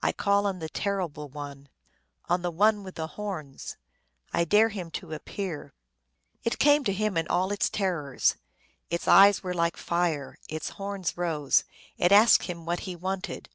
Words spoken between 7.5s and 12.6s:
its terrors. Its eyes were like fire; its horns rose. It asked